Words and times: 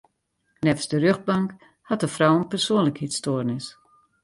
Neffens 0.65 0.87
de 0.91 0.97
rjochtbank 0.99 1.49
hat 1.89 1.99
de 2.01 2.07
frou 2.15 2.33
in 2.39 2.47
persoanlikheidsstoarnis. 2.47 3.67